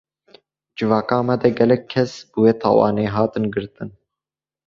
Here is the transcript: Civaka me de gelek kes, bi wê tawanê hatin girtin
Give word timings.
Civaka 0.77 1.17
me 1.29 1.35
de 1.43 1.49
gelek 1.59 1.83
kes, 1.91 2.11
bi 2.31 2.37
wê 2.43 2.51
tawanê 2.61 3.05
hatin 3.15 3.45
girtin 3.53 3.89